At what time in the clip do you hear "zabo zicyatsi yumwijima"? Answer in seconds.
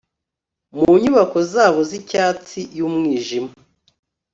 1.51-3.51